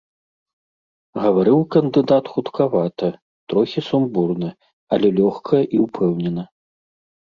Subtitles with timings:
[1.25, 3.09] Гаварыў кандыдат хуткавата,
[3.55, 4.49] трохі сумбурна,
[4.95, 6.43] але лёгка і ўпэўнена.